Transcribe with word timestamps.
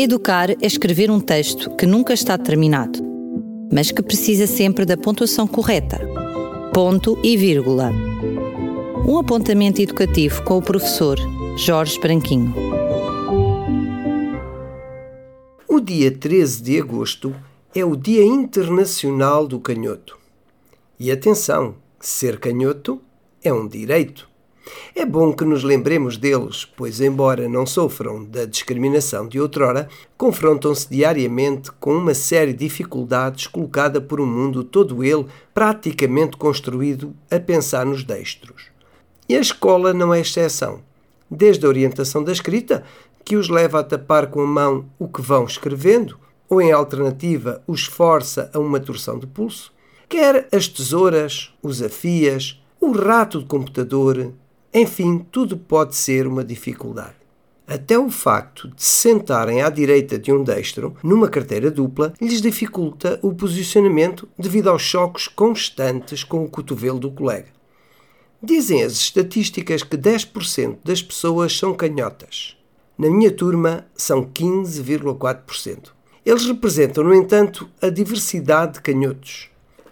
Educar 0.00 0.52
é 0.52 0.56
escrever 0.64 1.10
um 1.10 1.18
texto 1.18 1.74
que 1.74 1.84
nunca 1.84 2.14
está 2.14 2.38
terminado, 2.38 3.00
mas 3.72 3.90
que 3.90 4.00
precisa 4.00 4.46
sempre 4.46 4.84
da 4.84 4.96
pontuação 4.96 5.44
correta. 5.44 5.98
Ponto 6.72 7.18
e 7.20 7.36
vírgula. 7.36 7.90
Um 9.04 9.18
apontamento 9.18 9.82
educativo 9.82 10.44
com 10.44 10.56
o 10.56 10.62
professor 10.62 11.18
Jorge 11.56 11.98
Branquinho. 11.98 12.54
O 15.66 15.80
dia 15.80 16.16
13 16.16 16.62
de 16.62 16.78
agosto 16.78 17.34
é 17.74 17.84
o 17.84 17.96
Dia 17.96 18.22
Internacional 18.24 19.48
do 19.48 19.58
Canhoto. 19.58 20.16
E 20.96 21.10
atenção, 21.10 21.74
ser 21.98 22.38
canhoto 22.38 23.02
é 23.42 23.52
um 23.52 23.66
direito. 23.66 24.28
É 24.94 25.04
bom 25.04 25.32
que 25.32 25.44
nos 25.44 25.62
lembremos 25.62 26.16
deles, 26.16 26.64
pois, 26.64 27.00
embora 27.00 27.48
não 27.48 27.64
sofram 27.64 28.24
da 28.24 28.44
discriminação 28.44 29.28
de 29.28 29.40
outrora, 29.40 29.88
confrontam-se 30.16 30.88
diariamente 30.88 31.70
com 31.72 31.94
uma 31.94 32.14
série 32.14 32.52
de 32.52 32.60
dificuldades 32.60 33.46
colocada 33.46 34.00
por 34.00 34.20
um 34.20 34.26
mundo 34.26 34.64
todo 34.64 35.04
ele 35.04 35.26
praticamente 35.54 36.36
construído 36.36 37.14
a 37.30 37.38
pensar 37.38 37.86
nos 37.86 38.02
destros. 38.04 38.66
E 39.28 39.36
a 39.36 39.40
escola 39.40 39.92
não 39.92 40.12
é 40.12 40.20
exceção. 40.20 40.80
Desde 41.30 41.66
a 41.66 41.68
orientação 41.68 42.24
da 42.24 42.32
escrita, 42.32 42.82
que 43.24 43.36
os 43.36 43.48
leva 43.48 43.80
a 43.80 43.84
tapar 43.84 44.28
com 44.28 44.40
a 44.40 44.46
mão 44.46 44.86
o 44.98 45.06
que 45.06 45.20
vão 45.20 45.44
escrevendo, 45.44 46.18
ou 46.48 46.62
em 46.62 46.72
alternativa 46.72 47.62
os 47.66 47.84
força 47.84 48.50
a 48.54 48.58
uma 48.58 48.80
torção 48.80 49.18
de 49.18 49.26
pulso, 49.26 49.72
quer 50.08 50.48
as 50.50 50.66
tesouras, 50.66 51.52
os 51.62 51.82
afias, 51.82 52.58
o 52.80 52.90
rato 52.92 53.40
de 53.40 53.44
computador, 53.44 54.32
enfim, 54.72 55.26
tudo 55.30 55.56
pode 55.56 55.96
ser 55.96 56.26
uma 56.26 56.44
dificuldade. 56.44 57.16
Até 57.66 57.98
o 57.98 58.10
facto 58.10 58.68
de 58.68 58.82
se 58.82 59.08
sentarem 59.08 59.62
à 59.62 59.68
direita 59.68 60.18
de 60.18 60.32
um 60.32 60.42
destro, 60.42 60.96
numa 61.02 61.28
carteira 61.28 61.70
dupla, 61.70 62.12
lhes 62.20 62.40
dificulta 62.40 63.18
o 63.22 63.34
posicionamento 63.34 64.28
devido 64.38 64.68
aos 64.68 64.82
choques 64.82 65.28
constantes 65.28 66.24
com 66.24 66.42
o 66.44 66.48
cotovelo 66.48 66.98
do 66.98 67.10
colega. 67.10 67.48
Dizem 68.42 68.82
as 68.82 68.92
estatísticas 68.92 69.82
que 69.82 69.98
10% 69.98 70.78
das 70.84 71.02
pessoas 71.02 71.56
são 71.58 71.74
canhotas. 71.74 72.56
Na 72.96 73.10
minha 73.10 73.30
turma, 73.30 73.86
são 73.94 74.22
15,4%. 74.22 75.90
Eles 76.24 76.46
representam, 76.46 77.04
no 77.04 77.14
entanto, 77.14 77.68
a 77.80 77.88
diversidade 77.88 78.74
de 78.74 78.80
canhotos. 78.80 79.50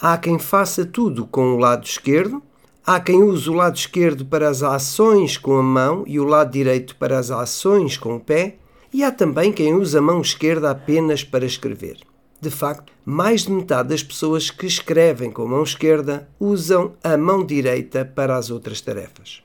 Há 0.00 0.16
quem 0.16 0.38
faça 0.38 0.84
tudo 0.84 1.26
com 1.26 1.54
o 1.54 1.58
lado 1.58 1.84
esquerdo, 1.84 2.42
Há 2.90 2.98
quem 3.00 3.22
use 3.22 3.50
o 3.50 3.52
lado 3.52 3.76
esquerdo 3.76 4.24
para 4.24 4.48
as 4.48 4.62
ações 4.62 5.36
com 5.36 5.58
a 5.58 5.62
mão 5.62 6.04
e 6.06 6.18
o 6.18 6.24
lado 6.24 6.52
direito 6.52 6.96
para 6.96 7.18
as 7.18 7.30
ações 7.30 7.98
com 7.98 8.16
o 8.16 8.18
pé, 8.18 8.56
e 8.90 9.04
há 9.04 9.12
também 9.12 9.52
quem 9.52 9.74
use 9.74 9.98
a 9.98 10.00
mão 10.00 10.22
esquerda 10.22 10.70
apenas 10.70 11.22
para 11.22 11.44
escrever. 11.44 11.98
De 12.40 12.48
facto, 12.48 12.90
mais 13.04 13.42
de 13.42 13.52
metade 13.52 13.90
das 13.90 14.02
pessoas 14.02 14.50
que 14.50 14.64
escrevem 14.64 15.30
com 15.30 15.42
a 15.42 15.48
mão 15.48 15.62
esquerda 15.62 16.30
usam 16.40 16.94
a 17.04 17.14
mão 17.18 17.44
direita 17.44 18.06
para 18.06 18.38
as 18.38 18.50
outras 18.50 18.80
tarefas. 18.80 19.42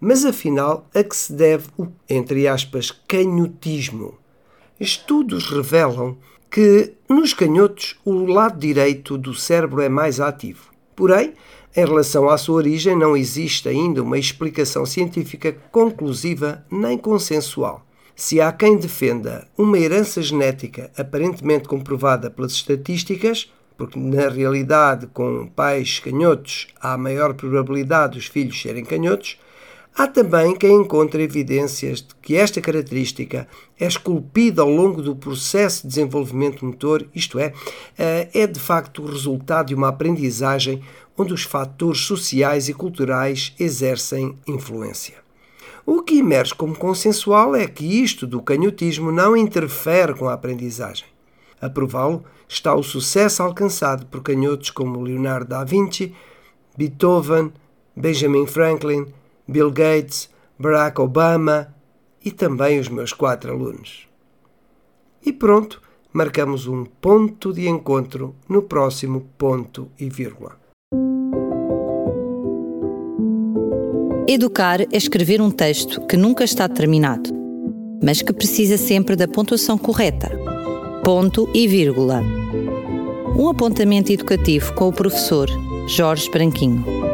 Mas 0.00 0.24
afinal, 0.24 0.84
a 0.92 1.04
que 1.04 1.14
se 1.14 1.32
deve 1.32 1.68
o, 1.78 1.86
entre 2.08 2.48
aspas, 2.48 2.90
canhotismo? 3.06 4.18
Estudos 4.80 5.48
revelam 5.48 6.18
que 6.50 6.94
nos 7.08 7.34
canhotos 7.34 8.00
o 8.04 8.26
lado 8.26 8.58
direito 8.58 9.16
do 9.16 9.32
cérebro 9.32 9.80
é 9.80 9.88
mais 9.88 10.18
ativo. 10.18 10.70
Porém, 11.00 11.32
em 11.74 11.86
relação 11.86 12.28
à 12.28 12.36
sua 12.36 12.56
origem, 12.56 12.94
não 12.94 13.16
existe 13.16 13.66
ainda 13.66 14.02
uma 14.02 14.18
explicação 14.18 14.84
científica 14.84 15.56
conclusiva 15.72 16.62
nem 16.70 16.98
consensual. 16.98 17.86
Se 18.14 18.38
há 18.38 18.52
quem 18.52 18.76
defenda 18.76 19.48
uma 19.56 19.78
herança 19.78 20.20
genética 20.20 20.90
aparentemente 20.94 21.66
comprovada 21.66 22.30
pelas 22.30 22.52
estatísticas, 22.52 23.50
porque 23.78 23.98
na 23.98 24.28
realidade 24.28 25.06
com 25.06 25.46
pais 25.46 25.98
canhotos 26.00 26.66
há 26.78 26.98
maior 26.98 27.32
probabilidade 27.32 28.18
dos 28.18 28.26
filhos 28.26 28.60
serem 28.60 28.84
canhotos, 28.84 29.38
há 29.96 30.06
também 30.06 30.56
quem 30.56 30.76
encontre 30.76 31.22
evidências 31.22 32.00
de 32.00 32.14
que 32.22 32.36
esta 32.36 32.60
característica 32.60 33.46
é 33.78 33.86
esculpida 33.86 34.62
ao 34.62 34.70
longo 34.70 35.02
do 35.02 35.16
processo 35.16 35.82
de 35.82 35.88
desenvolvimento 35.88 36.64
motor, 36.64 37.06
isto 37.14 37.38
é, 37.38 37.52
eh, 37.98 38.28
é 38.32 38.46
de 38.46 38.60
facto 38.60 39.02
o 39.02 39.06
resultado 39.06 39.68
de 39.68 39.74
uma 39.74 39.88
aprendizagem 39.88 40.82
onde 41.16 41.34
os 41.34 41.42
fatores 41.42 42.00
sociais 42.02 42.68
e 42.68 42.74
culturais 42.74 43.54
exercem 43.58 44.36
influência. 44.46 45.16
O 45.84 46.02
que 46.02 46.18
emerge 46.18 46.54
como 46.54 46.76
consensual 46.76 47.56
é 47.56 47.66
que 47.66 47.84
isto 48.02 48.26
do 48.26 48.40
canhotismo 48.40 49.10
não 49.10 49.36
interfere 49.36 50.14
com 50.14 50.28
a 50.28 50.34
aprendizagem. 50.34 51.06
A 51.60 51.68
prová-lo 51.68 52.24
está 52.48 52.74
o 52.74 52.82
sucesso 52.82 53.42
alcançado 53.42 54.06
por 54.06 54.22
canhotos 54.22 54.70
como 54.70 55.02
Leonardo 55.02 55.50
da 55.50 55.64
Vinci, 55.64 56.14
Beethoven, 56.76 57.52
Benjamin 57.96 58.46
Franklin, 58.46 59.06
Bill 59.50 59.70
Gates, 59.72 60.30
Barack 60.56 61.00
Obama 61.00 61.74
e 62.24 62.30
também 62.30 62.78
os 62.78 62.88
meus 62.88 63.12
quatro 63.12 63.52
alunos. 63.52 64.06
E 65.26 65.32
pronto, 65.32 65.82
marcamos 66.12 66.66
um 66.66 66.84
ponto 66.84 67.52
de 67.52 67.68
encontro 67.68 68.34
no 68.48 68.62
próximo 68.62 69.26
ponto 69.36 69.90
e 69.98 70.08
vírgula. 70.08 70.58
Educar 74.28 74.82
é 74.82 74.86
escrever 74.96 75.40
um 75.40 75.50
texto 75.50 76.06
que 76.06 76.16
nunca 76.16 76.44
está 76.44 76.68
terminado, 76.68 77.30
mas 78.02 78.22
que 78.22 78.32
precisa 78.32 78.76
sempre 78.76 79.16
da 79.16 79.26
pontuação 79.26 79.76
correta. 79.76 80.30
Ponto 81.02 81.50
e 81.52 81.66
vírgula. 81.66 82.22
Um 83.36 83.48
apontamento 83.48 84.12
educativo 84.12 84.72
com 84.74 84.88
o 84.88 84.92
professor 84.92 85.48
Jorge 85.88 86.30
Branquinho. 86.30 87.09